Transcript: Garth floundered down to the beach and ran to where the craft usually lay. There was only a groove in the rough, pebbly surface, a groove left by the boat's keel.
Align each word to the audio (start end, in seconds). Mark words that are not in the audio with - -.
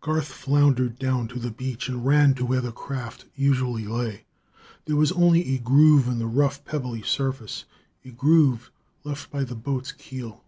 Garth 0.00 0.28
floundered 0.28 0.96
down 0.96 1.26
to 1.26 1.40
the 1.40 1.50
beach 1.50 1.88
and 1.88 2.06
ran 2.06 2.34
to 2.34 2.44
where 2.46 2.60
the 2.60 2.70
craft 2.70 3.24
usually 3.34 3.84
lay. 3.84 4.26
There 4.84 4.94
was 4.94 5.10
only 5.10 5.56
a 5.56 5.58
groove 5.58 6.06
in 6.06 6.20
the 6.20 6.28
rough, 6.28 6.64
pebbly 6.64 7.02
surface, 7.02 7.64
a 8.04 8.10
groove 8.10 8.70
left 9.02 9.28
by 9.32 9.42
the 9.42 9.56
boat's 9.56 9.90
keel. 9.90 10.44